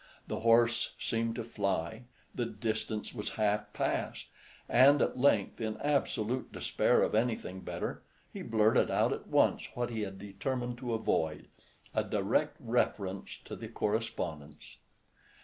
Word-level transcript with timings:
The 0.25 0.39
horse 0.39 0.95
seemed 0.97 1.35
to 1.35 1.43
fly—the 1.43 2.45
distance 2.47 3.13
was 3.13 3.33
half 3.35 3.71
past—and 3.71 4.99
at 4.99 5.19
length, 5.19 5.61
in 5.61 5.77
absolute 5.79 6.51
despair 6.51 7.03
of 7.03 7.13
anything 7.13 7.59
better, 7.59 8.01
he 8.33 8.41
blurted 8.41 8.89
out 8.89 9.13
at 9.13 9.27
once 9.27 9.67
what 9.75 9.91
he 9.91 10.01
had 10.01 10.17
determined 10.17 10.79
to 10.79 10.95
avoid—a 10.95 12.03
direct 12.05 12.57
reference 12.59 13.37
to 13.45 13.55
the 13.55 13.67
correspondence. 13.67 14.77